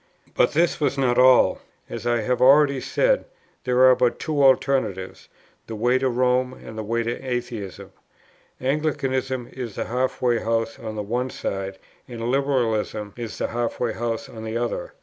But 0.33 0.53
this 0.53 0.79
was 0.79 0.97
not 0.97 1.19
all. 1.19 1.59
As 1.87 2.07
I 2.07 2.21
have 2.21 2.41
already 2.41 2.81
said, 2.81 3.25
there 3.65 3.83
are 3.85 3.95
but 3.95 4.17
two 4.17 4.41
alternatives, 4.41 5.29
the 5.67 5.75
way 5.75 5.99
to 5.99 6.09
Rome, 6.09 6.53
and 6.53 6.75
the 6.75 6.81
way 6.83 7.03
to 7.03 7.21
Atheism: 7.23 7.91
Anglicanism 8.59 9.47
is 9.53 9.75
the 9.75 9.85
halfway 9.85 10.39
house 10.39 10.79
on 10.79 10.95
the 10.95 11.03
one 11.03 11.29
side, 11.29 11.77
and 12.07 12.31
Liberalism 12.31 13.13
is 13.15 13.37
the 13.37 13.49
halfway 13.49 13.93
house 13.93 14.27
on 14.27 14.43
the 14.43 14.57
other. 14.57 14.95